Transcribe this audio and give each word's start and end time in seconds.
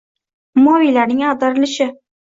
Umaviylarning 0.61 1.21
ag‘darilishi. 1.33 1.91